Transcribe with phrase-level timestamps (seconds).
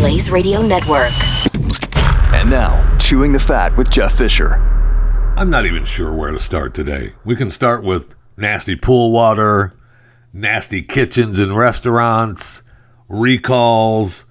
[0.00, 1.12] Blaze Radio Network.
[2.32, 4.54] And now, Chewing the Fat with Jeff Fisher.
[5.36, 7.12] I'm not even sure where to start today.
[7.26, 9.74] We can start with nasty pool water,
[10.32, 12.62] nasty kitchens and restaurants,
[13.10, 14.24] recalls,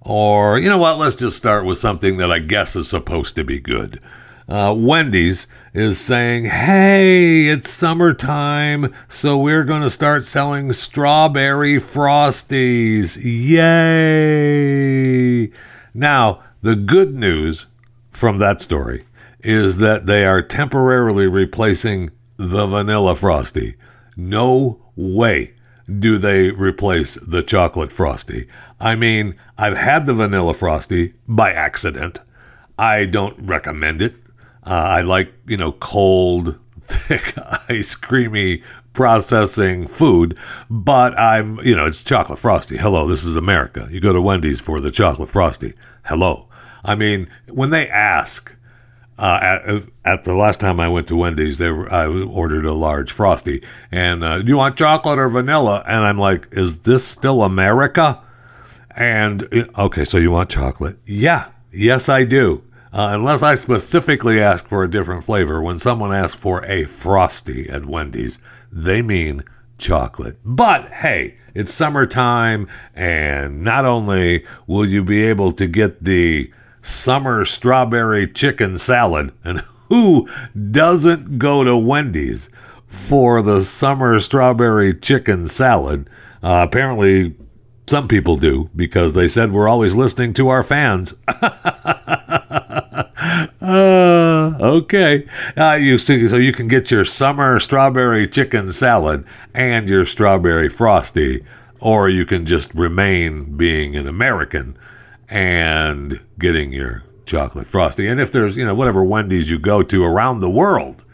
[0.00, 0.98] or you know what?
[0.98, 4.00] Let's just start with something that I guess is supposed to be good.
[4.48, 5.46] Uh, Wendy's
[5.76, 13.18] is saying, hey, it's summertime, so we're going to start selling strawberry frosties.
[13.22, 13.60] Yay!
[15.92, 17.66] Now, the good news
[18.10, 19.04] from that story
[19.40, 23.74] is that they are temporarily replacing the vanilla frosty.
[24.16, 25.52] No way
[26.00, 28.48] do they replace the chocolate frosty.
[28.80, 32.20] I mean, I've had the vanilla frosty by accident.
[32.78, 34.14] I don't recommend it.
[34.66, 37.34] Uh, I like, you know, cold, thick,
[37.68, 40.38] ice creamy processing food,
[40.70, 42.76] but I'm, you know, it's chocolate frosty.
[42.76, 43.86] Hello, this is America.
[43.90, 45.74] You go to Wendy's for the chocolate frosty.
[46.04, 46.48] Hello.
[46.84, 48.52] I mean, when they ask,
[49.18, 52.72] uh, at, at, the last time I went to Wendy's, they were, I ordered a
[52.72, 53.62] large frosty,
[53.92, 55.84] and uh, do you want chocolate or vanilla?
[55.86, 58.20] And I'm like, is this still America?
[58.90, 60.98] And okay, so you want chocolate?
[61.06, 62.62] Yeah, yes, I do.
[62.92, 67.68] Uh, unless I specifically ask for a different flavor, when someone asks for a frosty
[67.68, 68.38] at Wendy's,
[68.72, 69.44] they mean
[69.78, 70.38] chocolate.
[70.44, 76.50] But hey, it's summertime, and not only will you be able to get the
[76.82, 80.28] summer strawberry chicken salad, and who
[80.70, 82.48] doesn't go to Wendy's
[82.86, 86.08] for the summer strawberry chicken salad?
[86.42, 87.34] Uh, apparently,
[87.86, 91.14] some people do because they said we're always listening to our fans.
[94.78, 95.26] okay.
[95.56, 99.24] Uh, you see, so you can get your summer strawberry chicken salad
[99.54, 101.44] and your strawberry frosty,
[101.80, 104.76] or you can just remain being an American
[105.28, 108.06] and getting your chocolate frosty.
[108.06, 111.04] And if there's, you know, whatever Wendy's you go to around the world,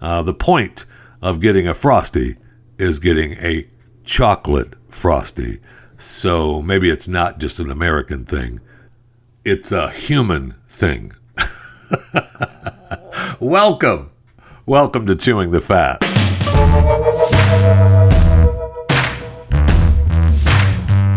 [0.00, 0.84] uh, the point
[1.22, 2.36] of getting a frosty
[2.78, 3.66] is getting a
[4.04, 5.60] chocolate frosty.
[5.96, 8.60] So maybe it's not just an American thing,
[9.44, 11.12] it's a human thing.
[13.40, 14.10] Welcome.
[14.66, 16.02] Welcome to Chewing the Fat.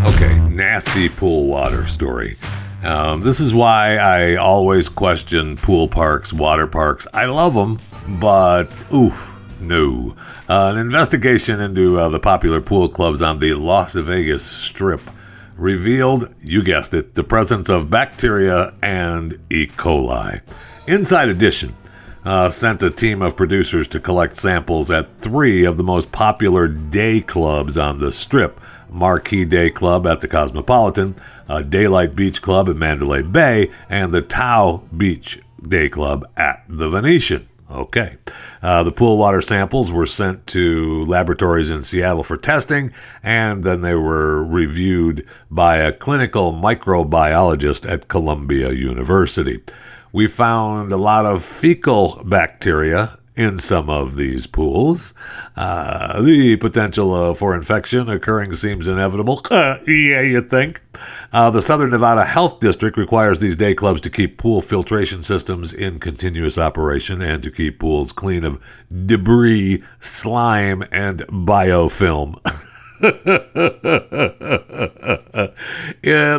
[0.06, 2.36] Okay, nasty pool water story.
[2.84, 7.08] Um, this is why I always question pool parks, water parks.
[7.14, 7.80] I love them,
[8.20, 10.16] but oof, no.
[10.48, 15.02] Uh, an investigation into uh, the popular pool clubs on the Las Vegas Strip
[15.58, 19.68] revealed, you guessed it, the presence of bacteria and E.
[19.68, 20.42] coli.
[20.88, 21.76] Inside Edition
[22.24, 26.70] uh, sent a team of producers to collect samples at three of the most popular
[26.70, 28.58] day clubs on the Strip
[28.90, 31.16] Marquee Day Club at the Cosmopolitan,
[31.50, 36.88] uh, Daylight Beach Club at Mandalay Bay, and the Tao Beach Day Club at the
[36.88, 37.50] Venetian.
[37.70, 38.16] Okay.
[38.62, 42.94] Uh, the pool water samples were sent to laboratories in Seattle for testing,
[43.24, 49.62] and then they were reviewed by a clinical microbiologist at Columbia University.
[50.12, 55.14] We found a lot of fecal bacteria in some of these pools.
[55.56, 59.42] Uh, the potential uh, for infection occurring seems inevitable.
[59.52, 60.82] yeah, you think.
[61.32, 65.72] Uh, the Southern Nevada Health District requires these day clubs to keep pool filtration systems
[65.72, 68.60] in continuous operation and to keep pools clean of
[69.06, 72.40] debris, slime, and biofilm.
[73.02, 73.14] in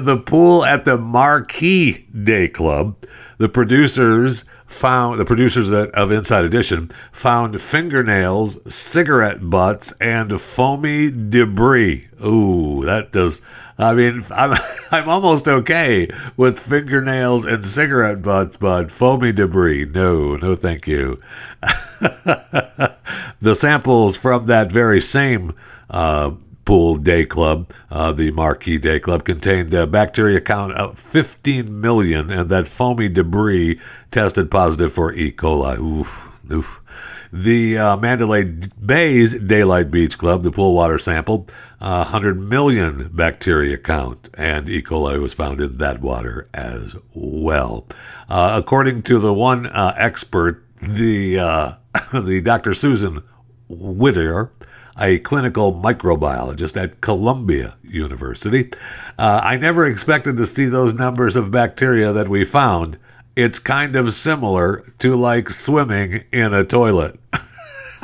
[0.05, 2.97] the pool at the Marquee Day Club,
[3.39, 12.09] the producers found the producers of Inside Edition found fingernails, cigarette butts, and foamy debris.
[12.25, 13.41] Ooh, that does.
[13.79, 14.55] I mean, I'm
[14.91, 21.21] I'm almost okay with fingernails and cigarette butts, but foamy debris, no, no, thank you.
[23.41, 25.55] the samples from that very same
[25.91, 26.33] uh,
[26.69, 32.31] Pool Day Club, uh, the Marquee Day Club, contained a bacteria count of 15 million,
[32.31, 33.81] and that foamy debris
[34.11, 35.33] tested positive for E.
[35.33, 35.79] coli.
[35.79, 36.83] Oof, oof.
[37.33, 38.45] The uh, Mandalay
[38.85, 41.49] Bay's Daylight Beach Club, the pool water sample,
[41.81, 44.83] uh, 100 million bacteria count, and E.
[44.83, 47.87] coli was found in that water as well.
[48.29, 51.73] Uh, according to the one uh, expert, the uh,
[52.13, 52.75] the Dr.
[52.75, 53.23] Susan
[53.71, 54.53] Whittier,
[55.01, 58.71] a clinical microbiologist at Columbia University.
[59.19, 62.99] Uh, I never expected to see those numbers of bacteria that we found.
[63.37, 67.19] It's kind of similar to like swimming in a toilet.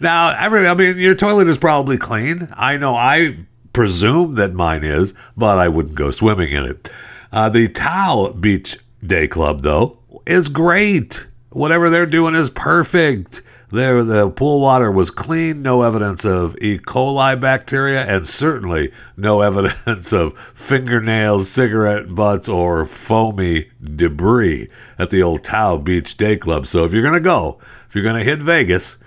[0.00, 2.48] now, every I mean, your toilet is probably clean.
[2.54, 3.38] I know I
[3.72, 6.90] presume that mine is, but I wouldn't go swimming in it.
[7.32, 8.76] Uh, the Tao Beach
[9.06, 11.26] Day Club, though, is great.
[11.52, 13.42] Whatever they're doing is perfect.
[13.70, 16.78] There, the pool water was clean, no evidence of E.
[16.78, 24.68] coli bacteria, and certainly no evidence of fingernails, cigarette butts, or foamy debris
[24.98, 26.66] at the old Tao Beach Day Club.
[26.66, 28.98] So if you're going to go, if you're going to hit Vegas,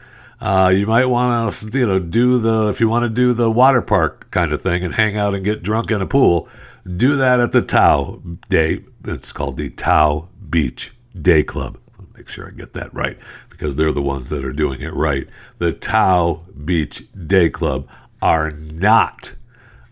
[0.42, 3.52] uh, you might want to, you know, do the, if you want to do the
[3.52, 6.50] water park kind of thing and hang out and get drunk in a pool,
[6.98, 8.84] do that at the Tao Day.
[9.04, 11.78] It's called the Tao Beach Day Club.
[12.26, 13.20] Make sure I get that right
[13.52, 15.28] because they're the ones that are doing it right.
[15.60, 17.88] The Tao Beach Day Club
[18.20, 19.36] are not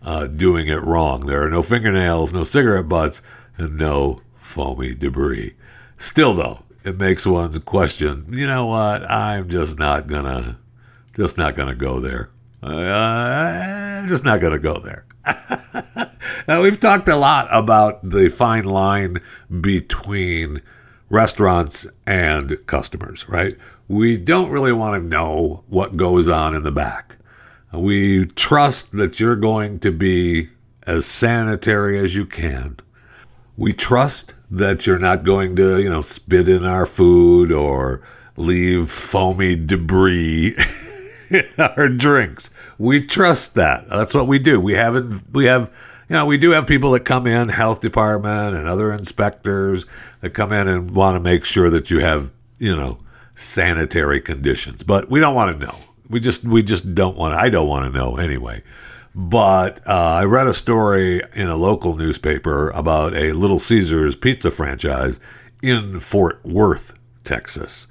[0.02, 1.26] uh, doing it wrong.
[1.26, 3.22] There are no fingernails, no cigarette butts,
[3.56, 5.54] and no foamy debris.
[5.96, 8.26] Still, though, it makes one's question.
[8.30, 9.08] You know what?
[9.08, 10.58] I'm just not gonna,
[11.14, 12.30] just not gonna go there.
[12.64, 12.66] Uh,
[14.02, 15.04] I'm just not gonna go there.
[16.48, 19.20] now we've talked a lot about the fine line
[19.60, 20.62] between
[21.14, 23.56] restaurants and customers, right?
[23.88, 27.16] We don't really want to know what goes on in the back.
[27.72, 30.50] We trust that you're going to be
[30.86, 32.78] as sanitary as you can.
[33.56, 38.02] We trust that you're not going to, you know, spit in our food or
[38.36, 40.56] leave foamy debris
[41.30, 42.50] in our drinks.
[42.78, 43.88] We trust that.
[43.88, 44.60] That's what we do.
[44.60, 45.72] We haven't we have
[46.08, 49.86] you know, we do have people that come in, health department and other inspectors
[50.20, 52.98] that come in and want to make sure that you have, you know,
[53.34, 54.82] sanitary conditions.
[54.82, 55.76] But we don't want to know.
[56.10, 57.34] We just we just don't want.
[57.34, 58.62] I don't want to know anyway.
[59.14, 64.50] But uh, I read a story in a local newspaper about a Little Caesars pizza
[64.50, 65.20] franchise
[65.62, 67.86] in Fort Worth, Texas.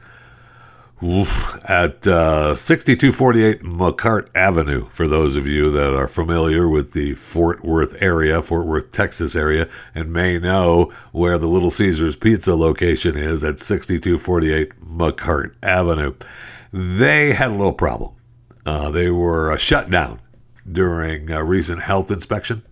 [1.03, 7.65] At uh, 6248 McCart Avenue, for those of you that are familiar with the Fort
[7.65, 13.17] Worth area, Fort Worth, Texas area, and may know where the Little Caesars Pizza location
[13.17, 16.15] is at 6248 McCart Avenue.
[16.71, 18.13] They had a little problem.
[18.65, 20.21] Uh, they were uh, shut down
[20.71, 22.63] during a recent health inspection.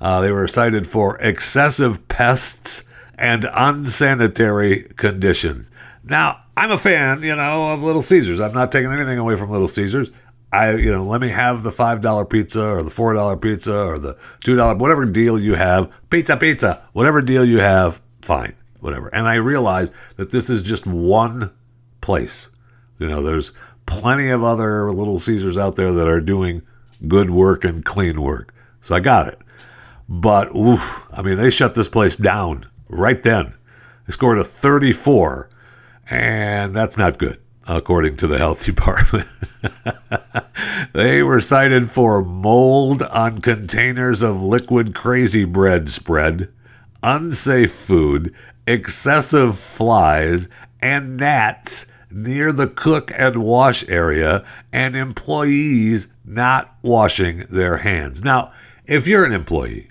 [0.00, 2.84] Uh, they were cited for excessive pests
[3.18, 5.70] and unsanitary conditions.
[6.02, 8.40] Now, I'm a fan, you know, of Little Caesars.
[8.40, 10.10] I'm not taking anything away from Little Caesars.
[10.52, 13.76] I, you know, let me have the five dollar pizza or the four dollar pizza
[13.76, 15.92] or the two dollar whatever deal you have.
[16.10, 19.08] Pizza, pizza, whatever deal you have, fine, whatever.
[19.08, 21.50] And I realize that this is just one
[22.02, 22.48] place.
[23.00, 23.50] You know, there's
[23.86, 26.62] plenty of other Little Caesars out there that are doing
[27.08, 28.54] good work and clean work.
[28.80, 29.40] So I got it.
[30.08, 33.54] But oof, I mean, they shut this place down right then.
[34.06, 35.48] They scored a 34
[36.10, 39.26] and that's not good, according to the health department.
[40.92, 46.48] they were cited for mold on containers of liquid crazy bread spread,
[47.02, 48.34] unsafe food,
[48.66, 50.48] excessive flies,
[50.80, 58.22] and gnats near the cook and wash area, and employees not washing their hands.
[58.22, 58.52] Now,
[58.86, 59.90] if you're an employee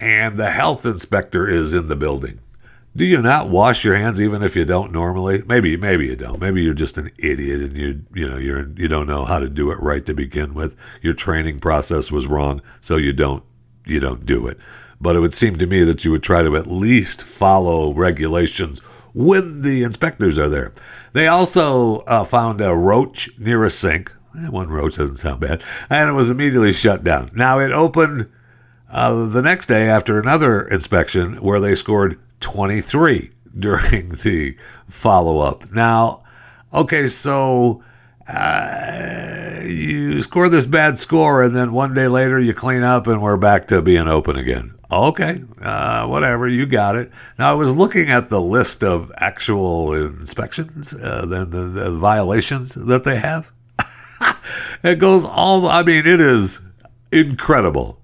[0.00, 2.38] and the health inspector is in the building,
[2.94, 5.42] do you not wash your hands even if you don't normally?
[5.46, 6.40] Maybe maybe you don't.
[6.40, 9.48] Maybe you're just an idiot and you you know you're you don't know how to
[9.48, 10.76] do it right to begin with.
[11.00, 13.42] Your training process was wrong, so you don't
[13.86, 14.58] you don't do it.
[15.00, 18.78] But it would seem to me that you would try to at least follow regulations
[19.14, 20.72] when the inspectors are there.
[21.12, 24.12] They also uh, found a roach near a sink.
[24.38, 27.30] Eh, one roach doesn't sound bad, and it was immediately shut down.
[27.34, 28.30] Now it opened
[28.90, 34.56] uh, the next day after another inspection where they scored 23 during the
[34.88, 35.72] follow up.
[35.72, 36.22] Now,
[36.74, 37.82] okay, so
[38.28, 43.22] uh, you score this bad score, and then one day later you clean up, and
[43.22, 44.74] we're back to being open again.
[44.90, 47.10] Okay, uh, whatever, you got it.
[47.38, 52.74] Now, I was looking at the list of actual inspections, uh, the, the, the violations
[52.74, 53.50] that they have.
[54.84, 56.60] it goes all, I mean, it is
[57.10, 57.98] incredible.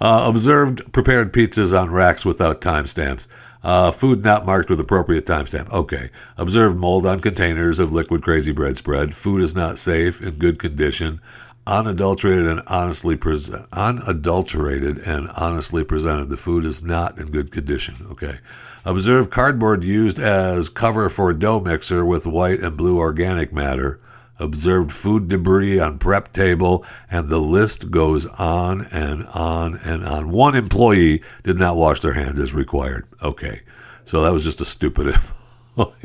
[0.00, 3.28] Uh, observed prepared pizzas on racks without timestamps.
[3.64, 5.72] Uh, food not marked with appropriate timestamp.
[5.72, 6.10] Okay.
[6.36, 9.14] Observed mold on containers of liquid crazy bread spread.
[9.14, 11.18] Food is not safe, in good condition.
[11.66, 13.66] Unadulterated and honestly present.
[13.72, 16.28] Unadulterated and honestly presented.
[16.28, 18.06] The food is not in good condition.
[18.10, 18.38] Okay.
[18.84, 23.98] Observed cardboard used as cover for dough mixer with white and blue organic matter
[24.44, 30.30] observed food debris on prep table, and the list goes on and on and on.
[30.30, 33.06] One employee did not wash their hands as required.
[33.22, 33.62] Okay,
[34.04, 35.16] so that was just a stupid.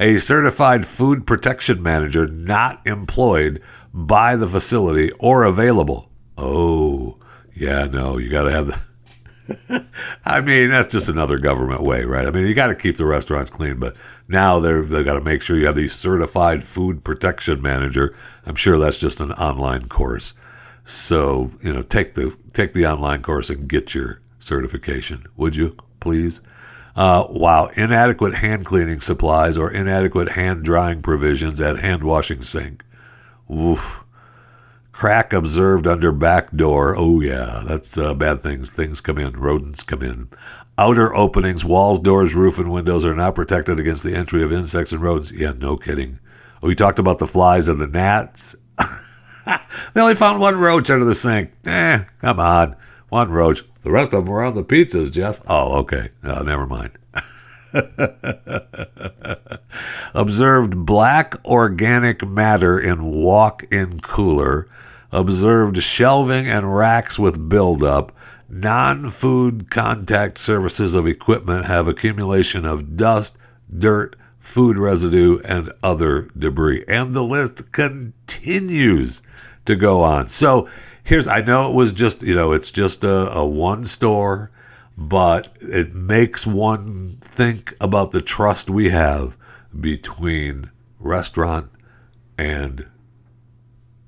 [0.00, 3.60] a certified food protection manager not employed
[3.92, 6.10] by the facility or available.
[6.38, 7.18] Oh,
[7.54, 8.78] yeah, no, you got to have the.
[10.24, 12.26] I mean, that's just another government way, right?
[12.26, 13.96] I mean, you got to keep the restaurants clean, but
[14.28, 18.14] now they're they got to make sure you have the certified food protection manager.
[18.46, 20.34] I'm sure that's just an online course.
[20.84, 25.76] So you know, take the take the online course and get your certification, would you
[26.00, 26.40] please?
[26.94, 32.84] Uh, wow, inadequate hand cleaning supplies or inadequate hand drying provisions at hand washing sink.
[33.50, 34.01] Oof.
[34.92, 36.94] Crack observed under back door.
[36.96, 38.70] Oh, yeah, that's uh, bad things.
[38.70, 40.28] Things come in, rodents come in.
[40.78, 44.92] Outer openings, walls, doors, roof, and windows are not protected against the entry of insects
[44.92, 45.30] and rodents.
[45.30, 46.18] Yeah, no kidding.
[46.62, 48.54] We talked about the flies and the gnats.
[49.46, 51.50] they only found one roach under the sink.
[51.66, 52.76] Eh, come on.
[53.08, 53.62] One roach.
[53.82, 55.40] The rest of them were on the pizzas, Jeff.
[55.46, 56.10] Oh, okay.
[56.22, 56.92] Oh, never mind.
[60.14, 64.66] Observed black organic matter in walk in cooler.
[65.10, 68.12] Observed shelving and racks with buildup.
[68.48, 73.38] Non food contact surfaces of equipment have accumulation of dust,
[73.78, 76.84] dirt, food residue, and other debris.
[76.86, 79.22] And the list continues
[79.64, 80.28] to go on.
[80.28, 80.68] So
[81.04, 84.50] here's, I know it was just, you know, it's just a, a one store,
[85.08, 89.36] but it makes one think about the trust we have
[89.78, 91.70] between restaurant
[92.38, 92.86] and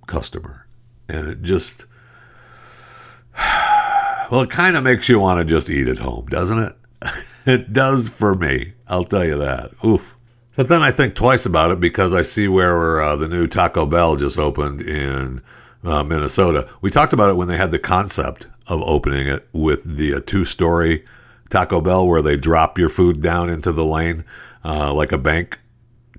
[0.07, 0.67] customer.
[1.09, 1.87] And it just,
[4.31, 6.77] well, it kind of makes you want to just eat at home, doesn't it?
[7.47, 8.73] it does for me.
[8.87, 9.73] I'll tell you that.
[9.85, 10.17] Oof.
[10.57, 13.87] But then I think twice about it because I see where uh, the new Taco
[13.87, 15.43] Bell just opened in
[15.85, 16.69] uh, Minnesota.
[16.81, 20.21] We talked about it when they had the concept of opening it with the uh,
[20.25, 21.05] two story
[21.51, 24.25] Taco Bell where they drop your food down into the lane
[24.65, 25.59] uh, like a bank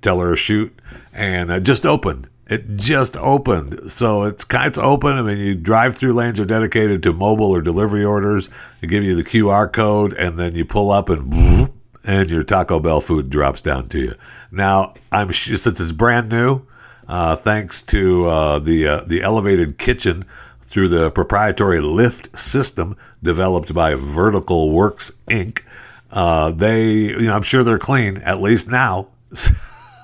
[0.00, 0.78] teller chute,
[1.12, 2.28] and it just opened.
[2.48, 5.16] It just opened, so it's it's open.
[5.16, 8.48] I mean, you drive-through lanes are dedicated to mobile or delivery orders.
[8.80, 11.72] They give you the QR code, and then you pull up and
[12.04, 14.14] and your Taco Bell food drops down to you.
[14.52, 16.62] Now, I'm since it's brand new,
[17.08, 20.24] uh, thanks to uh, the uh, the elevated kitchen
[20.62, 25.62] through the proprietary lift system developed by Vertical Works Inc.
[26.10, 29.08] Uh, they, you know, I'm sure they're clean at least now.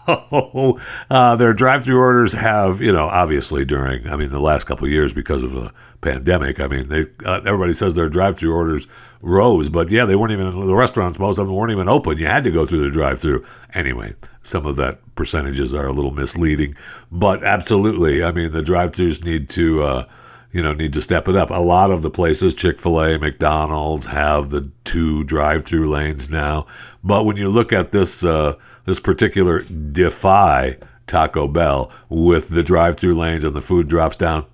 [0.04, 0.80] So
[1.10, 4.90] uh, their drive-through orders have, you know, obviously during, I mean, the last couple of
[4.90, 6.58] years because of the pandemic.
[6.58, 8.88] I mean, they uh, everybody says their drive-through orders
[9.22, 11.18] rose, but yeah, they weren't even the restaurants.
[11.18, 12.18] Most of them weren't even open.
[12.18, 14.14] You had to go through the drive-through anyway.
[14.42, 16.74] Some of that percentages are a little misleading,
[17.10, 19.82] but absolutely, I mean, the drive-throughs need to.
[19.82, 20.06] Uh,
[20.54, 21.48] you know, need to step it up.
[21.48, 26.28] A lot of the places, Chick fil A, McDonald's, have the two drive through lanes
[26.28, 26.66] now.
[27.02, 30.76] But when you look at this, uh, this particular Defy
[31.06, 34.44] Taco Bell with the drive through lanes and the food drops down,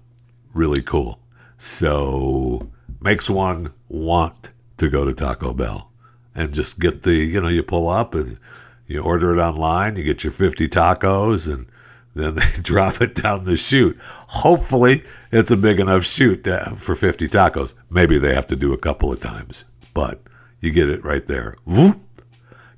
[0.55, 1.19] really cool.
[1.57, 2.71] So
[3.01, 5.91] makes one want to go to Taco Bell
[6.35, 8.39] and just get the, you know, you pull up and
[8.87, 11.67] you order it online, you get your 50 tacos and
[12.15, 13.99] then they drop it down the chute.
[14.01, 17.75] Hopefully, it's a big enough chute to, for 50 tacos.
[17.91, 20.21] Maybe they have to do a couple of times, but
[20.61, 21.57] you get it right there.
[21.65, 22.01] Whoop.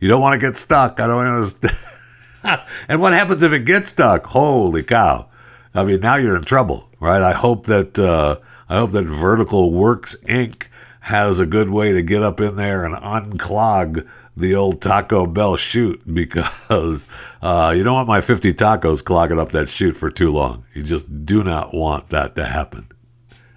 [0.01, 0.99] You don't want to get stuck.
[0.99, 2.67] I don't want to.
[2.89, 4.27] and what happens if it gets stuck?
[4.27, 5.29] Holy cow!
[5.75, 7.23] I mean, now you're in trouble, right?
[7.23, 8.39] I hope that uh,
[8.69, 10.65] I hope that Vertical Works Inc.
[11.01, 15.57] has a good way to get up in there and unclog the old Taco Bell
[15.57, 17.07] chute because
[17.43, 20.65] uh, you don't want my 50 tacos clogging up that chute for too long.
[20.75, 22.87] You just do not want that to happen.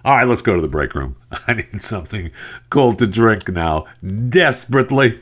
[0.04, 1.16] All right, let's go to the break room.
[1.46, 2.30] I need something
[2.68, 3.86] cold to drink now,
[4.28, 5.20] desperately.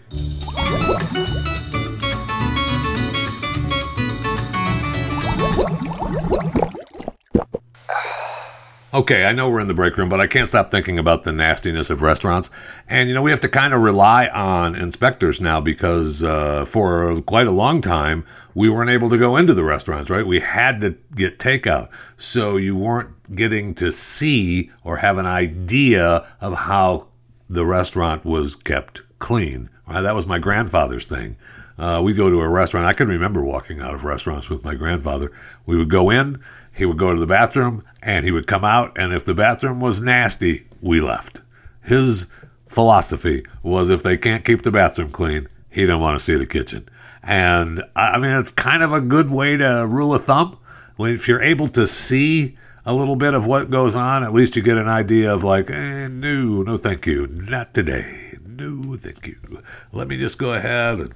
[8.95, 11.33] Okay, I know we're in the break room, but I can't stop thinking about the
[11.33, 12.51] nastiness of restaurants.
[12.87, 17.23] And, you know, we have to kind of rely on inspectors now because uh, for
[17.23, 20.27] quite a long time, we weren't able to go into the restaurants, right?
[20.27, 21.89] We had to get takeout.
[22.19, 27.07] So you weren't getting to see or have an idea of how
[27.49, 29.71] the restaurant was kept clean.
[29.89, 30.03] Right?
[30.03, 31.39] That was my grandfather's thing.
[31.79, 32.87] Uh, we go to a restaurant.
[32.87, 35.33] I can remember walking out of restaurants with my grandfather.
[35.65, 36.43] We would go in
[36.75, 39.81] he would go to the bathroom and he would come out, and if the bathroom
[39.81, 41.41] was nasty, we left.
[41.83, 42.27] His
[42.69, 46.47] philosophy was if they can't keep the bathroom clean, he didn't want to see the
[46.47, 46.89] kitchen.
[47.23, 50.59] And I mean, it's kind of a good way to rule of thumb.
[50.99, 54.63] If you're able to see a little bit of what goes on, at least you
[54.63, 58.39] get an idea of like, eh, no, no, thank you, not today.
[58.45, 59.63] No, thank you.
[59.93, 61.15] Let me just go ahead and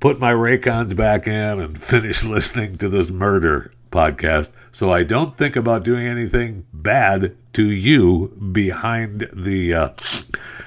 [0.00, 5.36] put my Raycons back in and finish listening to this murder podcast, so I don't
[5.36, 9.88] think about doing anything bad to you behind the uh,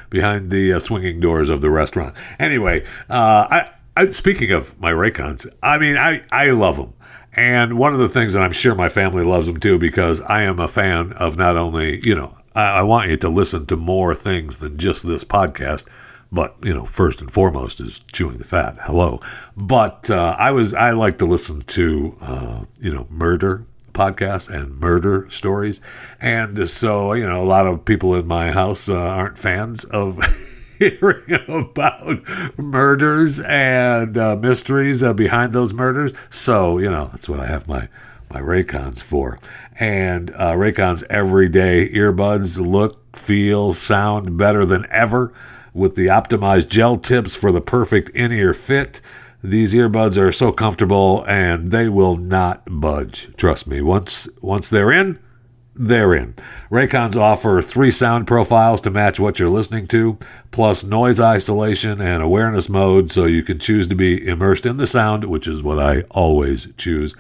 [0.10, 2.16] behind the uh, swinging doors of the restaurant.
[2.40, 6.94] Anyway, uh, I, I speaking of my Raycons, I mean I I love them.
[7.34, 10.44] And one of the things that I'm sure my family loves them too, because I
[10.44, 13.78] am a fan of not only, you know, I, I want you to listen to
[13.78, 15.86] more things than just this podcast,
[16.32, 18.78] but you know, first and foremost is chewing the fat.
[18.82, 19.20] Hello,
[19.58, 24.80] but uh, I was I like to listen to uh, you know murder podcasts and
[24.80, 25.82] murder stories,
[26.22, 30.20] and so you know a lot of people in my house uh, aren't fans of.
[30.82, 36.12] hearing about murders and uh, mysteries uh, behind those murders.
[36.32, 37.88] So, you know, that's what I have my,
[38.32, 39.38] my Raycons for.
[39.80, 45.32] And uh, Raycons everyday earbuds look, feel, sound better than ever
[45.74, 49.02] with the optimized gel tips for the perfect in ear fit.
[49.44, 53.30] These earbuds are so comfortable and they will not budge.
[53.38, 55.18] Trust me, once once they're in,
[55.74, 56.36] they're in.
[56.70, 60.18] Raycons offer three sound profiles to match what you're listening to,
[60.52, 64.86] plus noise isolation and awareness mode so you can choose to be immersed in the
[64.86, 67.16] sound, which is what I always choose,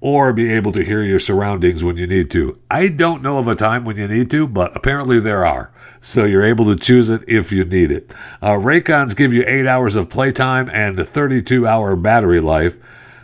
[0.00, 2.58] or be able to hear your surroundings when you need to.
[2.70, 5.72] I don't know of a time when you need to, but apparently there are.
[6.04, 8.12] So you're able to choose it if you need it.
[8.42, 12.76] Uh, Raycons give you 8 hours of playtime and a 32 hour battery life.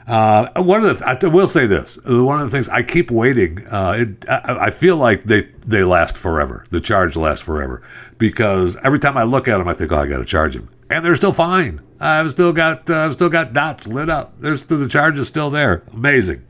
[0.06, 1.98] Uh, one of the I will say this.
[2.06, 3.66] One of the things I keep waiting.
[3.68, 6.64] Uh, it, I, I, feel like they they last forever.
[6.70, 7.82] The charge lasts forever
[8.16, 10.68] because every time I look at them, I think, oh, I got to charge them,
[10.88, 11.80] and they're still fine.
[12.00, 14.32] I've still got uh, I've still got dots lit up.
[14.40, 15.82] There's the charge is still there.
[15.92, 16.42] Amazing.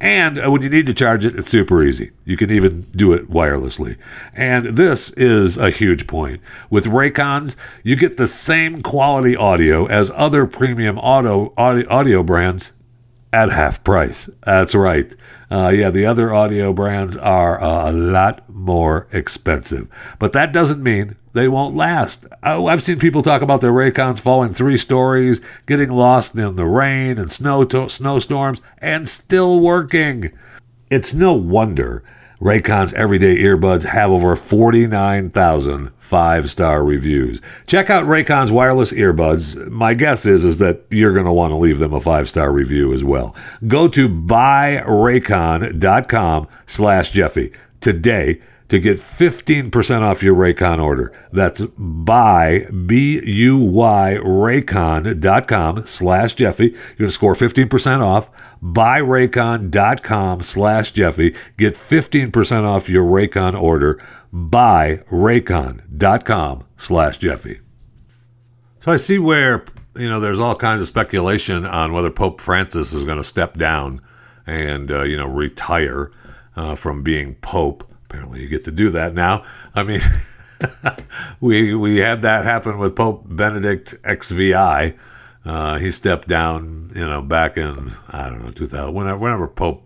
[0.00, 2.10] And uh, when you need to charge it, it's super easy.
[2.24, 3.96] You can even do it wirelessly.
[4.34, 6.42] And this is a huge point.
[6.68, 12.72] With Raycons, you get the same quality audio as other premium auto audio, audio brands
[13.32, 14.28] at half price.
[14.44, 15.14] That's right.
[15.50, 20.82] Uh, yeah, the other audio brands are uh, a lot more expensive, but that doesn't
[20.82, 22.26] mean they won't last.
[22.42, 26.66] Oh, I've seen people talk about their Raycons falling three stories, getting lost in the
[26.66, 30.32] rain and snow to- snowstorms, and still working.
[30.90, 32.02] It's no wonder
[32.40, 37.40] Raycon's everyday earbuds have over 49,000 five-star reviews.
[37.66, 39.70] Check out Raycon's wireless earbuds.
[39.70, 42.92] My guess is is that you're going to want to leave them a five-star review
[42.92, 43.34] as well.
[43.66, 51.12] Go to buyraycon.com slash Jeffy today to get 15% off your Raycon order.
[51.32, 56.64] That's buy, B-U-Y, raycon.com slash Jeffy.
[56.64, 58.30] You're going to score 15% off.
[58.60, 61.34] Buy Buyraycon.com slash Jeffy.
[61.56, 64.00] Get 15% off your Raycon order.
[64.34, 67.60] Buyraycon.com slash Jeffy.
[68.80, 69.64] So I see where,
[69.96, 73.56] you know, there's all kinds of speculation on whether Pope Francis is going to step
[73.56, 74.00] down
[74.46, 76.10] and, uh, you know, retire
[76.56, 77.85] uh, from being Pope.
[78.08, 79.44] Apparently, you get to do that now.
[79.74, 80.00] I mean,
[81.40, 84.96] we we had that happen with Pope Benedict XVI.
[85.44, 89.82] Uh, he stepped down, you know, back in I don't know 2000, whenever, whenever Pope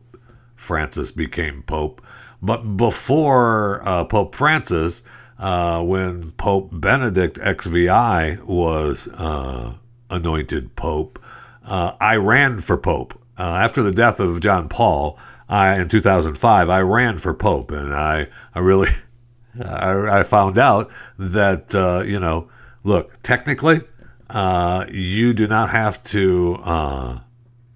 [0.56, 2.02] Francis became Pope.
[2.42, 5.02] But before uh, Pope Francis,
[5.38, 9.74] uh, when Pope Benedict XVI was uh,
[10.10, 11.18] anointed Pope,
[11.64, 13.18] uh, I ran for Pope.
[13.38, 15.18] Uh, after the death of John Paul,
[15.50, 18.88] I, in 2005, I ran for Pope, and I, I really,
[19.62, 22.48] I, I found out that uh, you know,
[22.84, 23.80] look, technically,
[24.30, 26.56] uh, you do not have to.
[26.62, 27.18] Uh,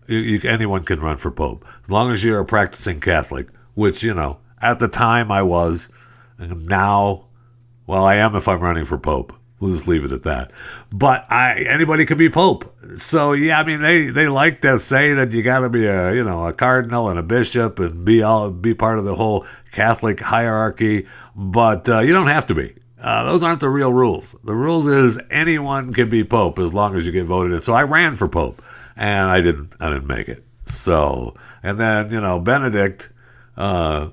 [0.07, 4.03] you, you, anyone can run for Pope as long as you're a practicing Catholic, which
[4.05, 5.89] you know, at the time I was,
[6.39, 7.27] now,
[7.87, 9.33] well, I am if I'm running for Pope.
[9.64, 10.53] We'll just leave it at that.
[10.92, 12.70] But I anybody can be pope.
[12.96, 16.12] So yeah, I mean they they like to say that you got to be a
[16.12, 19.46] you know a cardinal and a bishop and be all be part of the whole
[19.72, 22.74] Catholic hierarchy, but uh, you don't have to be.
[23.00, 24.37] Uh, those aren't the real rules.
[24.44, 27.62] The rules is anyone can be pope as long as you get voted in.
[27.62, 28.62] So I ran for pope,
[28.96, 29.72] and I didn't.
[29.81, 30.44] I didn't make it.
[30.66, 33.09] So and then you know Benedict
[33.57, 34.11] uh,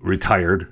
[0.00, 0.70] retired,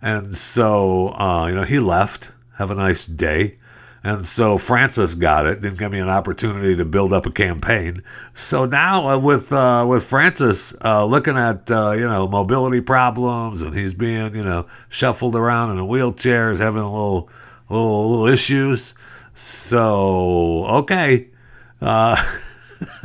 [0.00, 3.58] and so uh, you know he left have a nice day.
[4.04, 8.02] And so Francis got it, didn't give me an opportunity to build up a campaign.
[8.34, 13.62] So now uh, with uh, with Francis uh, looking at uh, you know mobility problems
[13.62, 17.30] and he's being you know shuffled around in a wheelchair, is having a little
[17.70, 18.94] little, little issues.
[19.34, 21.28] So okay,
[21.80, 22.16] uh,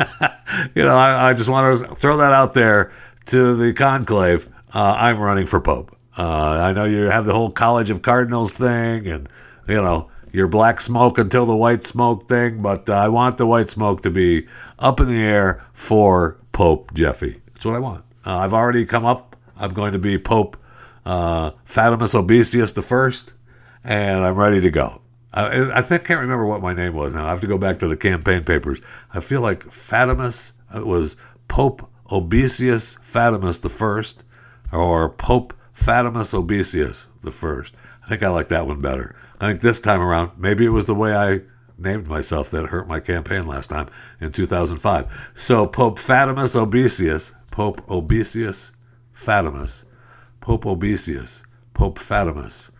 [0.75, 2.91] you know I, I, just want to throw that out there
[3.27, 4.49] to the conclave.
[4.73, 5.96] Uh, I'm running for pope.
[6.23, 9.29] I know you have the whole College of Cardinals thing and
[9.67, 13.45] you know, your black smoke until the white smoke thing, but uh, I want the
[13.45, 14.47] white smoke to be
[14.79, 17.41] up in the air for Pope Jeffy.
[17.53, 18.03] That's what I want.
[18.25, 19.35] Uh, I've already come up.
[19.57, 20.57] I'm going to be Pope
[21.05, 23.33] uh, Fatimus Obesius the First,
[23.83, 25.01] and I'm ready to go.
[25.33, 27.25] I, I think can't remember what my name was now.
[27.25, 28.81] I have to go back to the campaign papers.
[29.13, 30.53] I feel like Fatimus.
[30.75, 31.15] It was
[31.47, 34.23] Pope Obesius Fatimus the First,
[34.73, 37.73] or Pope Fatimus Obesius the First.
[38.03, 39.15] I think I like that one better.
[39.39, 41.41] I think this time around, maybe it was the way I
[41.77, 43.87] named myself that hurt my campaign last time
[44.19, 45.31] in 2005.
[45.35, 48.71] So Pope Fatimus Obesius, Pope Obesius
[49.13, 49.83] Fatimus,
[50.41, 52.71] Pope Obesius, Pope Fatimus.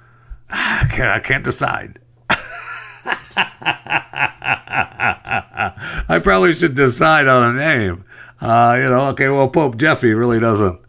[0.50, 2.00] Ah, I can't, I can't decide.
[6.10, 8.06] I probably should decide on a name.
[8.40, 10.80] Uh, you know, okay, well, Pope Jeffy really doesn't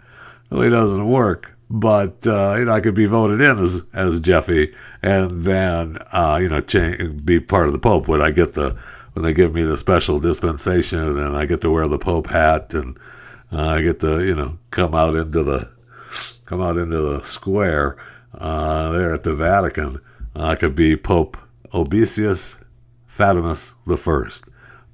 [0.51, 4.75] really doesn't work, but uh, you know, I could be voted in as as Jeffy,
[5.03, 6.63] and then uh, you know,
[7.25, 8.77] be part of the Pope when I get the
[9.13, 12.73] when they give me the special dispensation, and I get to wear the Pope hat,
[12.73, 12.99] and
[13.53, 15.71] uh, I get to you know come out into the
[16.47, 17.97] come out into the square
[18.35, 20.01] uh, there at the Vatican.
[20.35, 21.37] I could be Pope
[21.75, 22.59] Obesius
[23.09, 24.45] Fatimus the First.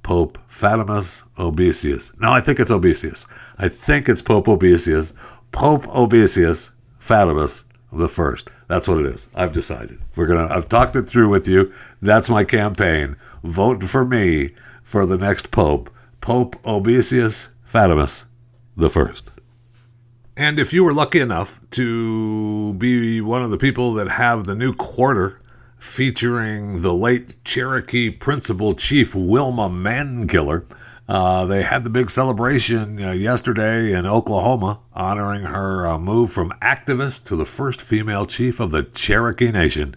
[0.03, 2.11] Pope Fatimus Obesius.
[2.19, 3.25] No, I think it's Obesius.
[3.57, 5.13] I think it's Pope Obesius.
[5.55, 7.63] Pope Obesius Fatimus
[7.93, 8.49] the First.
[8.67, 9.29] That's what it is.
[9.33, 10.01] I've decided.
[10.17, 10.53] We're gonna.
[10.53, 11.71] I've talked it through with you.
[12.01, 13.15] That's my campaign.
[13.41, 15.89] Vote for me for the next Pope.
[16.19, 18.25] Pope Obesius Fatimus
[18.75, 19.29] the First.
[20.35, 24.55] And if you were lucky enough to be one of the people that have the
[24.55, 25.39] new quarter
[25.77, 30.65] featuring the late Cherokee Principal Chief Wilma Mankiller,
[31.07, 36.51] uh, they had the big celebration uh, yesterday in Oklahoma honoring her uh, move from
[36.61, 39.95] activist to the first female chief of the Cherokee Nation.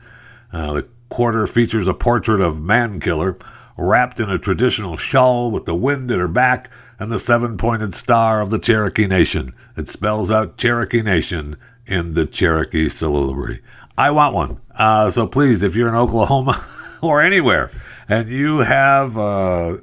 [0.53, 3.40] Uh, the quarter features a portrait of Mankiller,
[3.79, 7.94] wrapped in a traditional shawl with the wind at her back and the seven pointed
[7.94, 9.55] star of the Cherokee Nation.
[9.79, 13.62] It spells out Cherokee Nation in the Cherokee syllabary.
[13.97, 14.61] I want one.
[14.75, 16.62] Uh, so please, if you're in Oklahoma
[17.03, 17.71] or anywhere
[18.11, 19.14] and you have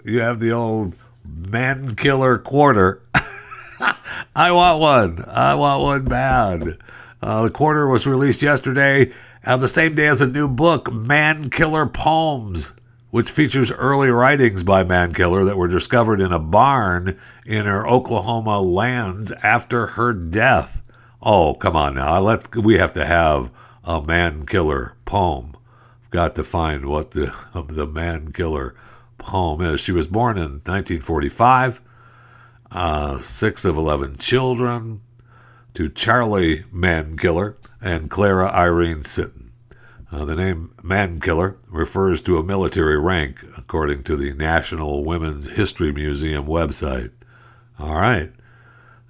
[0.03, 0.95] you have the old
[1.35, 3.01] Mankiller quarter,
[4.35, 5.25] I want one.
[5.27, 6.77] I want one bad.
[7.21, 9.11] Uh, the quarter was released yesterday,
[9.43, 12.71] uh, the same day as a new book, Mankiller Poems
[13.15, 18.59] which features early writings by Mankiller that were discovered in a barn in her Oklahoma
[18.59, 20.81] lands after her death.
[21.21, 22.19] Oh, come on now.
[22.19, 23.51] Let's we have to have
[23.85, 25.55] a Mankiller poem.
[26.03, 28.73] I've got to find what the the Mankiller
[29.17, 29.79] poem is.
[29.79, 31.81] She was born in 1945.
[32.71, 35.01] Uh, six of 11 children
[35.73, 39.49] to Charlie Mankiller and Clara Irene Sitton.
[40.11, 45.91] Uh, the name Mankiller refers to a military rank, according to the National Women's History
[45.91, 47.11] Museum website.
[47.77, 48.31] All right.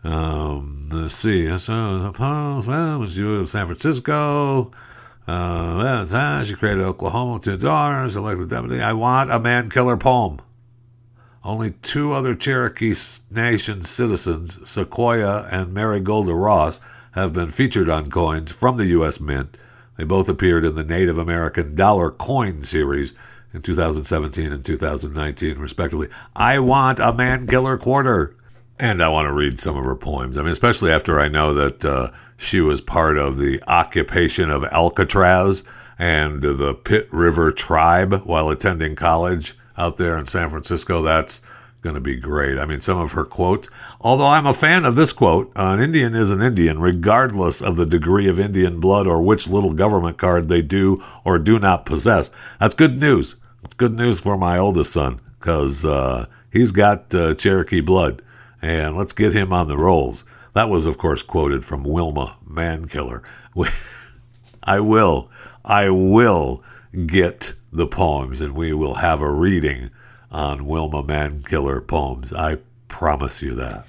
[0.03, 1.55] Um, let's see.
[1.57, 4.71] So, of San Francisco.
[5.27, 8.81] Uh, that's she created Oklahoma two daughters, elected deputy.
[8.81, 10.39] I want a Mankiller poem.
[11.43, 12.95] Only two other Cherokee
[13.31, 16.79] Nation citizens, Sequoyah and Mary Golda Ross,
[17.11, 19.19] have been featured on coins from the U.S.
[19.19, 19.57] Mint
[19.97, 23.13] they both appeared in the Native American Dollar Coin series
[23.53, 26.09] in 2017 and 2019, respectively.
[26.35, 28.35] I want a Mankiller quarter.
[28.77, 30.37] And I want to read some of her poems.
[30.37, 34.65] I mean, especially after I know that uh, she was part of the occupation of
[34.65, 35.63] Alcatraz
[35.97, 41.01] and the Pit River tribe while attending college out there in San Francisco.
[41.01, 41.41] That's
[41.81, 42.57] going to be great.
[42.57, 43.69] I mean, some of her quotes,
[44.01, 47.85] although I'm a fan of this quote an Indian is an Indian, regardless of the
[47.85, 52.31] degree of Indian blood or which little government card they do or do not possess.
[52.59, 53.35] That's good news.
[53.63, 58.21] It's good news for my oldest son because uh, he's got uh, Cherokee blood,
[58.65, 60.25] and let's get him on the rolls.
[60.53, 63.23] That was, of course, quoted from Wilma Mankiller.
[64.63, 65.29] I will,
[65.63, 66.63] I will
[67.05, 69.91] get the poems, and we will have a reading
[70.31, 72.33] on Wilma Mankiller poems.
[72.33, 73.85] I promise you that.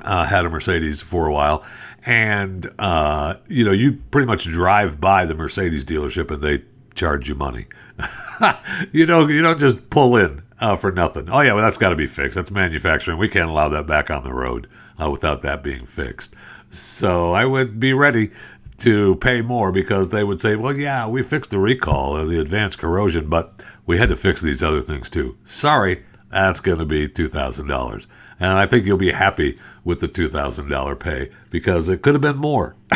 [0.00, 1.62] uh, had a Mercedes for a while.
[2.06, 7.28] And, uh, you know, you pretty much drive by the Mercedes dealership and they charge
[7.28, 7.66] you money.
[8.92, 11.28] you don't, you don't just pull in uh, for nothing.
[11.28, 12.34] Oh, yeah, well, that's got to be fixed.
[12.34, 13.18] That's manufacturing.
[13.18, 16.34] We can't allow that back on the road uh, without that being fixed.
[16.72, 18.30] So I would be ready
[18.78, 22.40] to pay more because they would say, well, yeah, we fixed the recall or the
[22.40, 25.36] advanced corrosion, but we had to fix these other things too.
[25.44, 28.06] Sorry, that's going to be $2,000.
[28.40, 32.38] And I think you'll be happy with the $2,000 pay because it could have been
[32.38, 32.74] more.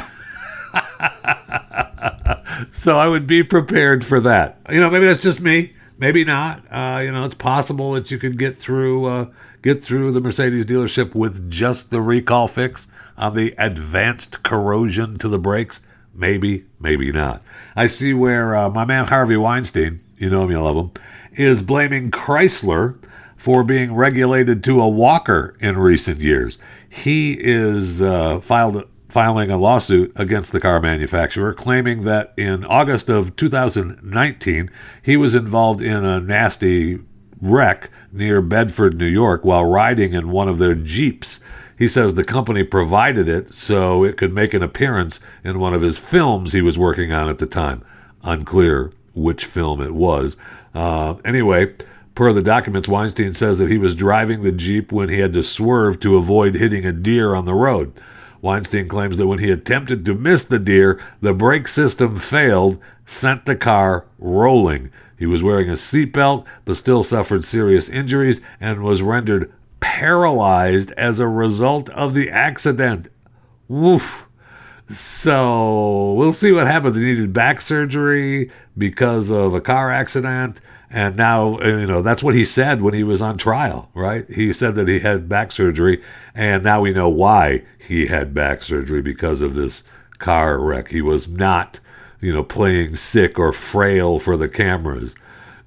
[2.70, 4.58] so I would be prepared for that.
[4.70, 5.74] You know, maybe that's just me.
[5.98, 6.62] Maybe not.
[6.70, 9.26] Uh, you know, it's possible that you could get through uh,
[9.62, 15.28] get through the Mercedes dealership with just the recall fix on the advanced corrosion to
[15.28, 15.80] the brakes.
[16.14, 17.42] Maybe, maybe not.
[17.74, 20.90] I see where uh, my man Harvey Weinstein, you know him, you love him,
[21.32, 22.98] is blaming Chrysler
[23.36, 26.58] for being regulated to a walker in recent years.
[26.88, 33.08] He is uh, filed filing a lawsuit against the car manufacturer, claiming that in August
[33.08, 34.70] of 2019
[35.02, 36.98] he was involved in a nasty
[37.40, 41.40] wreck near Bedford, New York, while riding in one of their Jeeps.
[41.78, 45.82] He says the company provided it so it could make an appearance in one of
[45.82, 47.82] his films he was working on at the time.
[48.22, 50.36] Unclear which film it was.
[50.74, 51.74] Uh, anyway,
[52.14, 55.42] per the documents, Weinstein says that he was driving the Jeep when he had to
[55.42, 57.92] swerve to avoid hitting a deer on the road.
[58.42, 63.44] Weinstein claims that when he attempted to miss the deer, the brake system failed, sent
[63.44, 64.90] the car rolling.
[65.18, 69.50] He was wearing a seatbelt, but still suffered serious injuries and was rendered
[69.86, 73.06] paralyzed as a result of the accident.
[73.68, 74.28] Woof.
[74.88, 76.96] So we'll see what happens.
[76.96, 80.60] He needed back surgery because of a car accident.
[80.90, 84.28] And now, you know, that's what he said when he was on trial, right?
[84.28, 86.02] He said that he had back surgery.
[86.34, 89.84] And now we know why he had back surgery because of this
[90.18, 90.88] car wreck.
[90.88, 91.78] He was not,
[92.20, 95.14] you know, playing sick or frail for the cameras.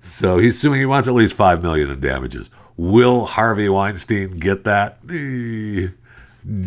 [0.01, 2.49] So he's suing, he wants at least 5 million in damages.
[2.79, 4.99] Will Harvey Weinstein get that?
[5.11, 5.89] Eh,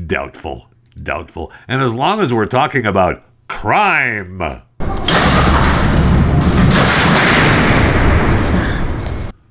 [0.04, 0.68] doubtful.
[1.02, 1.50] Doubtful.
[1.68, 4.42] And as long as we're talking about crime,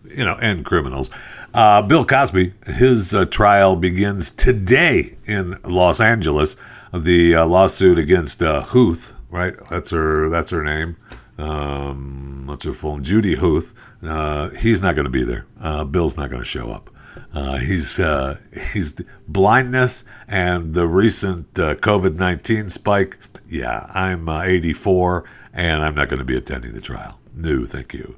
[0.06, 1.10] you know, and criminals.
[1.56, 6.58] Uh, Bill Cosby, his uh, trial begins today in Los Angeles.
[6.94, 9.56] The uh, lawsuit against uh, Huth, right?
[9.72, 10.30] That's her.
[10.30, 10.96] That's her name.
[11.42, 13.00] Um, what's her full?
[13.00, 13.74] Judy Huth.
[14.04, 15.46] Uh, he's not going to be there.
[15.60, 16.90] Uh, Bill's not going to show up.
[17.34, 18.38] Uh, he's uh,
[18.74, 18.94] he's
[19.28, 23.18] blindness and the recent uh, COVID nineteen spike.
[23.50, 27.20] Yeah, I'm uh, 84 and I'm not going to be attending the trial.
[27.36, 28.16] No, thank you.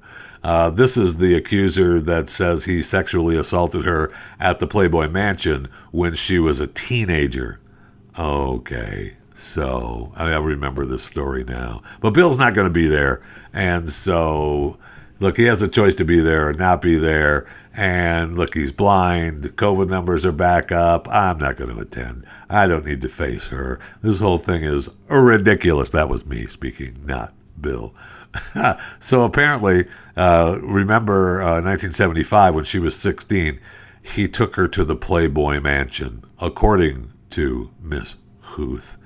[0.73, 6.13] this is the accuser that says he sexually assaulted her at the Playboy Mansion when
[6.13, 7.59] she was a teenager.
[8.19, 11.84] Okay, so I, mean, I remember this story now.
[12.02, 13.22] But Bill's not going to be there,
[13.54, 14.78] and so
[15.19, 17.48] look, he has a choice to be there or not be there.
[17.76, 19.43] And look, he's blind.
[19.56, 21.08] COVID numbers are back up.
[21.10, 22.26] I'm not going to attend.
[22.50, 23.80] I don't need to face her.
[24.02, 25.89] This whole thing is ridiculous.
[25.89, 27.96] That was me speaking, not Bill.
[29.00, 33.60] so apparently, uh, remember uh, 1975 when she was 16,
[34.04, 38.98] he took her to the Playboy Mansion, according to Miss Huth.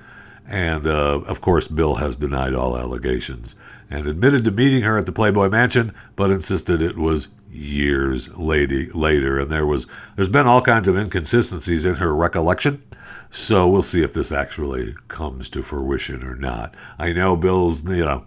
[0.48, 3.56] And uh, of course, Bill has denied all allegations
[3.90, 8.90] and admitted to meeting her at the Playboy Mansion, but insisted it was years lady,
[8.92, 9.40] later.
[9.40, 12.82] And there was there's been all kinds of inconsistencies in her recollection.
[13.30, 16.76] So we'll see if this actually comes to fruition or not.
[16.98, 18.26] I know Bill's you know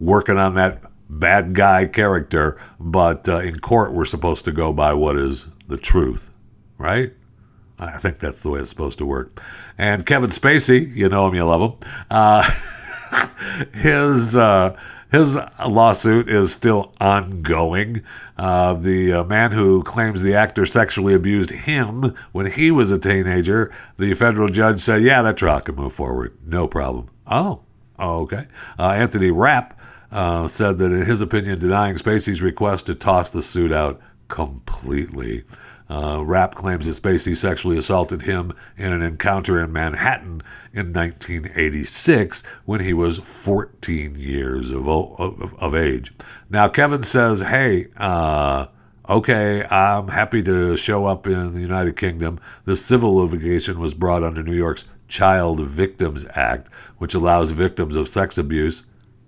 [0.00, 4.92] working on that bad guy character, but uh, in court we're supposed to go by
[4.92, 6.30] what is the truth,
[6.78, 7.12] right?
[7.92, 9.42] I think that's the way it's supposed to work.
[9.78, 11.90] And Kevin Spacey, you know him, you love him.
[12.10, 12.50] Uh,
[13.74, 14.76] his uh,
[15.10, 18.02] his lawsuit is still ongoing.
[18.36, 22.98] Uh, the uh, man who claims the actor sexually abused him when he was a
[22.98, 27.60] teenager, the federal judge said, "Yeah, that trial can move forward, no problem." Oh,
[27.98, 28.46] okay.
[28.78, 29.78] Uh, Anthony Rapp
[30.10, 35.44] uh, said that, in his opinion, denying Spacey's request to toss the suit out completely.
[35.94, 42.42] Uh, Rapp claims that Spacey sexually assaulted him in an encounter in Manhattan in 1986
[42.64, 46.12] when he was 14 years of, of, of age.
[46.50, 48.66] Now, Kevin says, hey, uh,
[49.08, 52.40] okay, I'm happy to show up in the United Kingdom.
[52.64, 58.08] The civil litigation was brought under New York's Child Victims Act, which allows victims of
[58.08, 58.82] sex abuse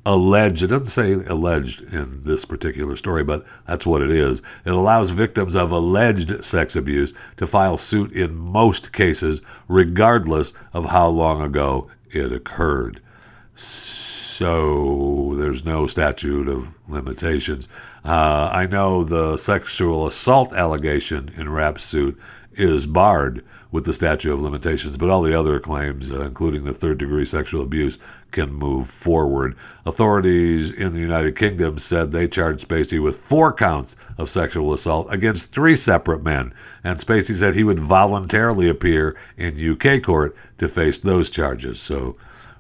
[0.06, 4.40] alleged, it doesn't say alleged in this particular story, but that's what it is.
[4.64, 10.86] It allows victims of alleged sex abuse to file suit in most cases, regardless of
[10.86, 13.00] how long ago it occurred.
[13.56, 17.68] So there's no statute of limitations.
[18.04, 22.16] Uh, I know the sexual assault allegation in Rapp's suit
[22.56, 26.72] is barred with the statute of limitations, but all the other claims, uh, including the
[26.72, 27.98] third degree sexual abuse,
[28.30, 29.56] can move forward.
[29.84, 35.08] Authorities in the United Kingdom said they charged Spacey with four counts of sexual assault
[35.10, 40.68] against three separate men, and Spacey said he would voluntarily appear in UK court to
[40.68, 41.80] face those charges.
[41.80, 42.16] So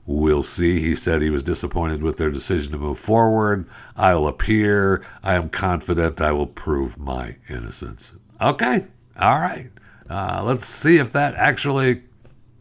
[0.06, 0.78] We'll see.
[0.78, 3.66] He said he was disappointed with their decision to move forward.
[3.96, 5.04] I'll appear.
[5.24, 8.12] I am confident I will prove my innocence.
[8.40, 8.84] Okay.
[9.18, 9.68] All right.
[10.08, 12.02] Uh, let's see if that actually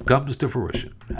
[0.05, 0.93] comes to fruition.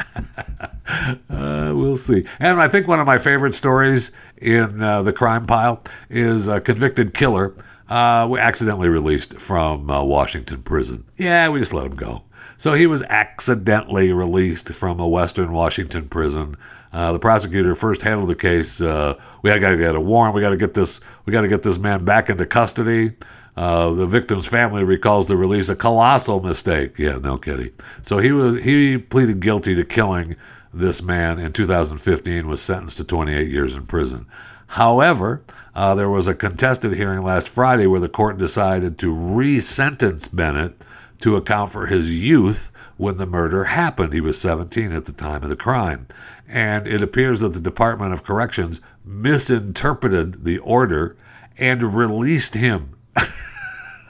[1.29, 2.25] uh, we'll see.
[2.39, 6.59] And I think one of my favorite stories in uh, the crime pile is a
[6.59, 7.55] convicted killer.
[7.89, 11.03] Uh, we accidentally released from uh, Washington prison.
[11.17, 12.23] Yeah, we just let him go.
[12.57, 16.55] So he was accidentally released from a Western Washington prison.
[16.93, 18.79] Uh, the prosecutor first handled the case.
[18.79, 20.33] Uh, we got to get a warrant.
[20.33, 21.01] We got to get this.
[21.25, 23.11] We got to get this man back into custody.
[23.57, 26.97] Uh, the victim's family recalls the release a colossal mistake.
[26.97, 27.71] Yeah, no kidding.
[28.01, 30.35] So he was he pleaded guilty to killing
[30.73, 32.47] this man in 2015.
[32.47, 34.25] Was sentenced to 28 years in prison.
[34.67, 35.41] However,
[35.73, 40.81] uh, there was a contested hearing last Friday where the court decided to re-sentence Bennett
[41.19, 44.13] to account for his youth when the murder happened.
[44.13, 46.07] He was 17 at the time of the crime.
[46.47, 51.15] And it appears that the Department of Corrections misinterpreted the order
[51.57, 52.94] and released him.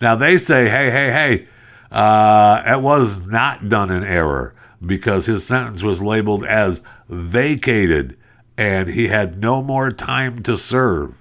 [0.00, 1.48] now they say, hey, hey, hey,
[1.90, 8.16] uh, it was not done in error because his sentence was labeled as vacated
[8.56, 11.14] and he had no more time to serve.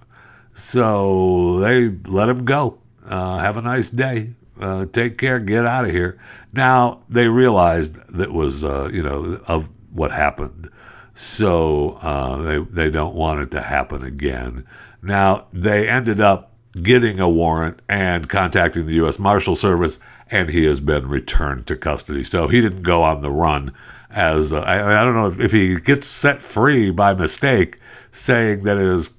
[0.53, 2.79] So they let him go.
[3.05, 4.31] Uh, have a nice day.
[4.59, 5.39] Uh, take care.
[5.39, 6.19] Get out of here.
[6.53, 10.69] Now they realized that was uh, you know of what happened,
[11.13, 14.65] so uh, they they don't want it to happen again.
[15.01, 19.19] Now they ended up getting a warrant and contacting the U.S.
[19.19, 22.23] Marshal Service, and he has been returned to custody.
[22.23, 23.73] So he didn't go on the run.
[24.11, 27.79] As uh, I, I don't know if, if he gets set free by mistake,
[28.11, 29.11] saying that his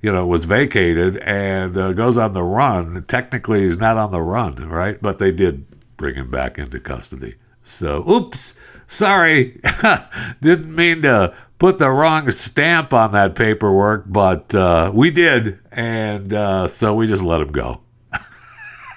[0.00, 3.04] you know, was vacated and uh, goes on the run.
[3.08, 5.00] Technically, he's not on the run, right?
[5.02, 5.64] But they did
[5.96, 7.34] bring him back into custody.
[7.62, 8.54] So, oops,
[8.86, 9.60] sorry.
[10.40, 15.58] Didn't mean to put the wrong stamp on that paperwork, but uh, we did.
[15.72, 17.80] And uh, so we just let him go.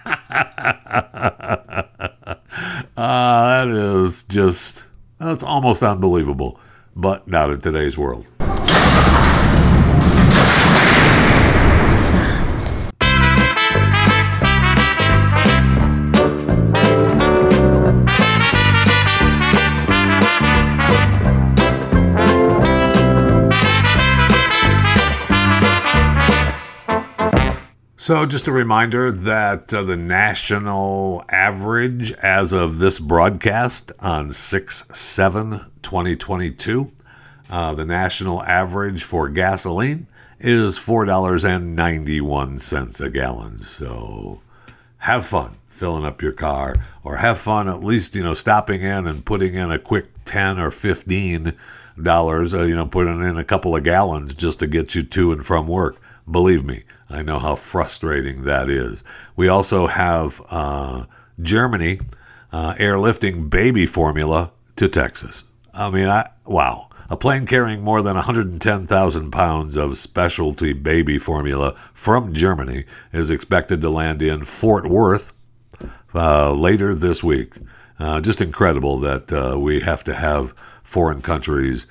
[2.97, 4.84] Uh, that is just,
[5.17, 6.60] that's almost unbelievable,
[6.95, 8.30] but not in today's world.
[28.01, 34.83] So, just a reminder that uh, the national average as of this broadcast on 6
[34.91, 36.91] 7 2022,
[37.51, 40.07] uh, the national average for gasoline
[40.39, 43.59] is $4.91 a gallon.
[43.59, 44.41] So,
[44.97, 49.05] have fun filling up your car or have fun at least, you know, stopping in
[49.05, 51.53] and putting in a quick 10 or 15
[52.01, 55.31] dollars, uh, you know, putting in a couple of gallons just to get you to
[55.31, 56.01] and from work.
[56.31, 59.03] Believe me, I know how frustrating that is.
[59.35, 61.05] We also have uh,
[61.41, 61.99] Germany
[62.51, 65.43] uh, airlifting baby formula to Texas.
[65.73, 66.87] I mean, I, wow.
[67.09, 73.81] A plane carrying more than 110,000 pounds of specialty baby formula from Germany is expected
[73.81, 75.33] to land in Fort Worth
[76.15, 77.53] uh, later this week.
[77.99, 81.85] Uh, just incredible that uh, we have to have foreign countries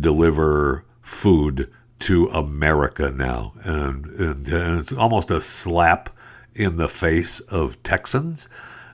[0.00, 1.70] deliver food
[2.02, 6.10] to America now, and, and, and it's almost a slap
[6.54, 8.48] in the face of Texans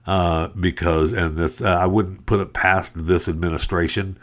[0.07, 4.19] uh, because, and this uh, I wouldn't put it past this administration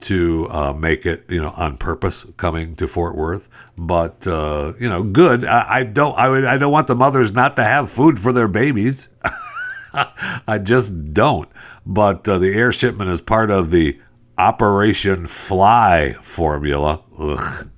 [0.00, 3.48] to uh, make it, you know, on purpose coming to Fort Worth.
[3.76, 5.44] But uh, you know, good.
[5.44, 6.16] I, I don't.
[6.18, 6.44] I would.
[6.44, 9.08] I don't want the mothers not to have food for their babies.
[9.92, 11.48] I just don't.
[11.86, 13.98] But uh, the air shipment is part of the
[14.38, 17.02] Operation Fly formula.
[17.18, 17.68] Ugh,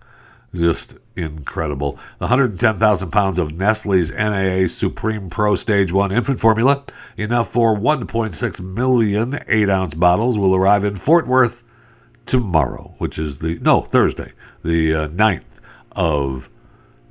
[0.54, 1.98] just incredible.
[2.18, 6.84] The 110,000 pounds of Nestle's NAN Supreme Pro Stage 1 infant formula,
[7.16, 11.62] enough for 1.6 million 8 ounce bottles, will arrive in Fort Worth
[12.26, 14.32] tomorrow, which is the, no, Thursday,
[14.64, 15.44] the uh, 9th
[15.92, 16.48] of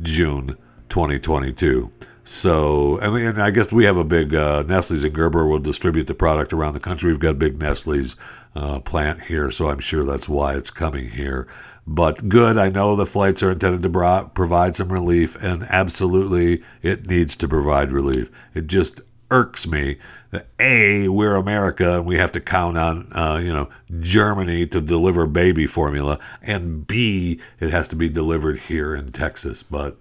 [0.02, 0.56] June
[0.90, 1.92] 2022.
[2.24, 6.08] So, I mean, I guess we have a big uh, Nestle's and Gerber will distribute
[6.08, 7.12] the product around the country.
[7.12, 8.16] We've got a big Nestle's
[8.56, 11.48] uh, plant here, so I'm sure that's why it's coming here.
[11.94, 17.06] But good, I know the flights are intended to provide some relief, and absolutely it
[17.08, 18.32] needs to provide relief.
[18.54, 19.98] It just irks me
[20.30, 23.68] that A, we're America and we have to count on, uh, you know,
[24.00, 29.62] Germany to deliver baby formula, and B, it has to be delivered here in Texas.
[29.62, 29.98] But,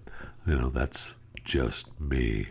[0.46, 1.14] you know, that's
[1.44, 2.50] just me.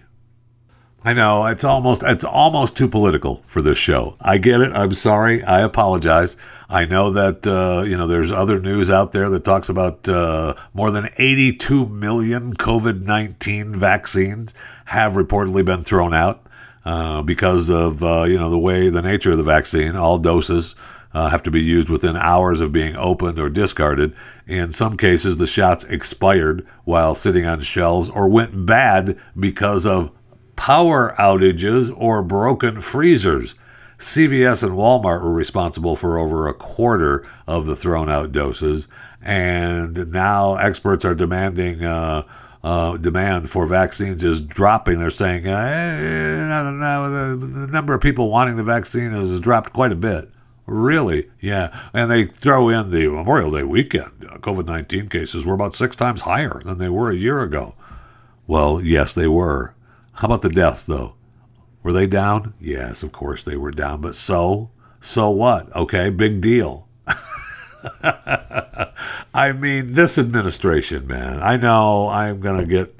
[1.03, 4.15] I know it's almost it's almost too political for this show.
[4.19, 4.73] I get it.
[4.73, 5.41] I'm sorry.
[5.43, 6.35] I apologize.
[6.67, 10.55] I know that uh, you know there's other news out there that talks about uh,
[10.73, 14.53] more than 82 million COVID-19 vaccines
[14.85, 16.45] have reportedly been thrown out
[16.83, 19.95] uh, because of uh, you know the way the nature of the vaccine.
[19.95, 20.75] All doses
[21.13, 24.13] uh, have to be used within hours of being opened or discarded.
[24.47, 30.11] In some cases, the shots expired while sitting on shelves or went bad because of
[30.59, 33.55] power outages or broken freezers.
[33.97, 38.89] CVS and Walmart were responsible for over a quarter of the thrown out doses,
[39.21, 41.83] and now experts are demanding.
[41.83, 42.23] Uh,
[42.61, 44.99] uh, demand for vaccines is dropping.
[44.99, 49.39] They're saying uh, I don't know, the, the number of people wanting the vaccine has
[49.39, 50.29] dropped quite a bit.
[50.65, 51.29] Really?
[51.39, 51.73] Yeah.
[51.93, 54.11] And they throw in the Memorial Day weekend.
[54.41, 57.75] COVID 19 cases were about six times higher than they were a year ago.
[58.45, 59.73] Well, yes, they were.
[60.19, 61.13] How about the deaths, though?
[61.81, 62.53] Were they down?
[62.59, 64.01] Yes, of course they were down.
[64.01, 64.69] But so?
[64.99, 65.73] So what?
[65.73, 66.89] Okay, big deal.
[69.33, 72.93] I mean, this administration, man, I know I'm going to get.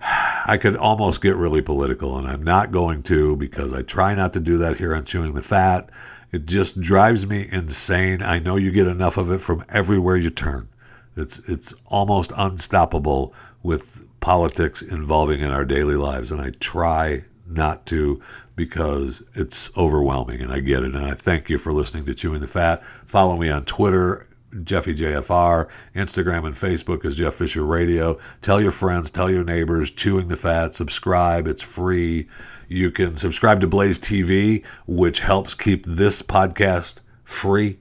[0.46, 4.32] I could almost get really political, and I'm not going to because I try not
[4.32, 5.90] to do that here on Chewing the Fat.
[6.32, 8.20] It just drives me insane.
[8.20, 10.68] I know you get enough of it from everywhere you turn.
[11.16, 17.86] It's it's almost unstoppable with politics involving in our daily lives, and I try not
[17.86, 18.20] to
[18.56, 20.96] because it's overwhelming, and I get it.
[20.96, 22.82] And I thank you for listening to Chewing the Fat.
[23.04, 24.26] Follow me on Twitter,
[24.64, 28.18] Jeffy JFR, Instagram and Facebook is Jeff Fisher Radio.
[28.42, 31.46] Tell your friends, tell your neighbors, Chewing the Fat, subscribe.
[31.46, 32.28] It's free.
[32.66, 37.78] You can subscribe to Blaze TV, which helps keep this podcast free.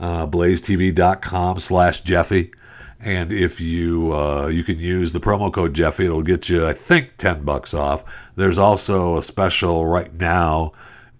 [0.00, 2.50] Uh, blazetv.com slash Jeffy.
[3.04, 6.72] And if you uh, you can use the promo code Jeffy, it'll get you I
[6.72, 8.02] think ten bucks off.
[8.34, 10.72] There's also a special right now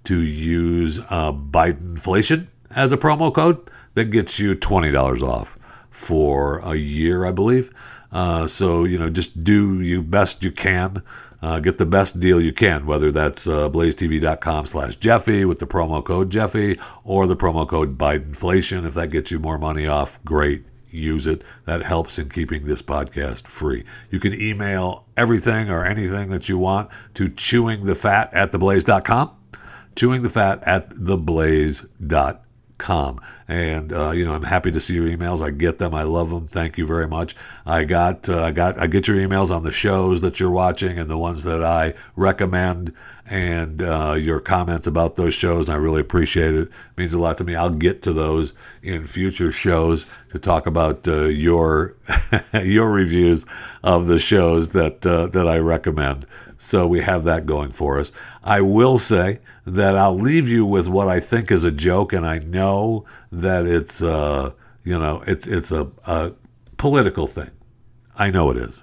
[0.04, 5.58] to use uh, Bidenflation as a promo code that gets you twenty dollars off
[5.90, 7.70] for a year, I believe.
[8.10, 11.02] Uh, so you know, just do you best you can.
[11.42, 15.66] Uh, get the best deal you can, whether that's uh, blazetv.com slash Jeffy with the
[15.66, 18.86] promo code Jeffy or the promo code Bidenflation.
[18.86, 20.64] If that gets you more money off, great
[20.94, 21.42] use it.
[21.66, 23.84] That helps in keeping this podcast free.
[24.10, 29.30] You can email everything or anything that you want to chewingthefat at theblaze.com.
[29.96, 32.43] Chewingthefat at theblaze.com.
[33.48, 35.42] And uh, you know, I'm happy to see your emails.
[35.42, 35.94] I get them.
[35.94, 36.46] I love them.
[36.46, 37.36] Thank you very much.
[37.66, 40.98] I got, uh, I got, I get your emails on the shows that you're watching
[40.98, 42.92] and the ones that I recommend,
[43.26, 45.68] and uh, your comments about those shows.
[45.68, 46.64] I really appreciate it.
[46.64, 46.70] it.
[46.96, 47.54] Means a lot to me.
[47.54, 51.94] I'll get to those in future shows to talk about uh, your
[52.62, 53.46] your reviews
[53.82, 56.26] of the shows that uh, that I recommend.
[56.64, 58.10] So we have that going for us.
[58.42, 62.24] I will say that I'll leave you with what I think is a joke, and
[62.24, 64.50] I know that it's uh,
[64.82, 66.32] you know it's it's a, a
[66.78, 67.50] political thing.
[68.16, 68.78] I know it is,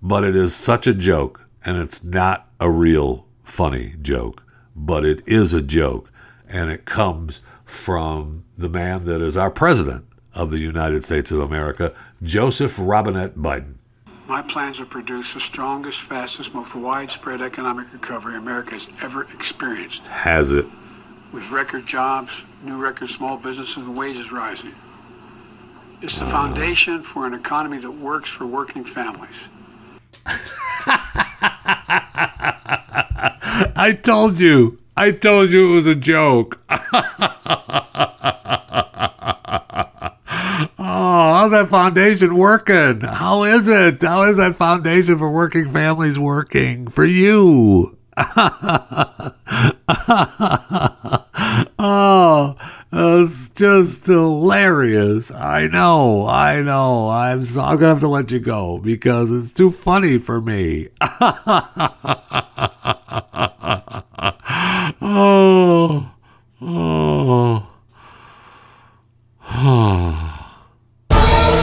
[0.00, 4.44] but it is such a joke, and it's not a real funny joke,
[4.76, 6.12] but it is a joke,
[6.48, 10.04] and it comes from the man that is our president
[10.34, 13.74] of the United States of America, Joseph Robinette Biden.
[14.26, 20.06] My plans to produce the strongest, fastest, most widespread economic recovery America has ever experienced.
[20.08, 20.64] Has it?
[21.32, 24.72] With record jobs, new record small businesses, and wages rising.
[26.00, 29.48] It's the foundation for an economy that works for working families.
[33.76, 34.78] I told you.
[34.96, 36.60] I told you it was a joke.
[41.54, 43.00] that foundation working?
[43.00, 44.02] How is it?
[44.02, 47.96] How is that foundation for working families working for you?
[51.78, 52.56] oh,
[52.92, 55.30] it's just hilarious.
[55.30, 57.08] I know, I know.
[57.08, 60.88] I'm so, I'm gonna have to let you go because it's too funny for me.
[65.00, 66.10] oh,
[66.60, 67.68] oh,
[69.50, 70.20] oh.